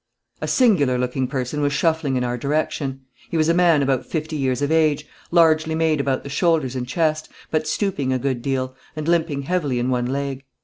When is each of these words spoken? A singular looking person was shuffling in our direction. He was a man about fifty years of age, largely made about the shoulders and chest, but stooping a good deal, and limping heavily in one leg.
A 0.41 0.47
singular 0.47 0.97
looking 0.97 1.27
person 1.27 1.61
was 1.61 1.73
shuffling 1.73 2.15
in 2.15 2.23
our 2.23 2.35
direction. 2.35 3.01
He 3.29 3.37
was 3.37 3.49
a 3.49 3.53
man 3.53 3.83
about 3.83 4.03
fifty 4.03 4.35
years 4.35 4.63
of 4.63 4.71
age, 4.71 5.05
largely 5.29 5.75
made 5.75 6.01
about 6.01 6.23
the 6.23 6.27
shoulders 6.29 6.75
and 6.75 6.87
chest, 6.87 7.29
but 7.51 7.67
stooping 7.67 8.11
a 8.11 8.17
good 8.17 8.41
deal, 8.41 8.75
and 8.95 9.07
limping 9.07 9.43
heavily 9.43 9.77
in 9.77 9.91
one 9.91 10.07
leg. 10.07 10.43